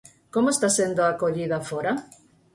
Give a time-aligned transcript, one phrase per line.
[0.33, 1.93] Como está sendo a acollida fóra?